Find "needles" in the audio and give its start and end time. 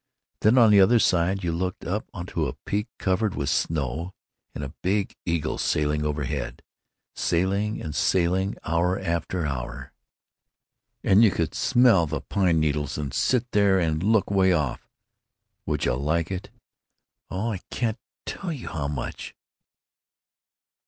12.59-12.97